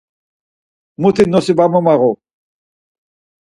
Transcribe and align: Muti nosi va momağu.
Muti 1.01 1.23
nosi 1.33 1.55
va 1.59 1.65
momağu. 1.71 2.11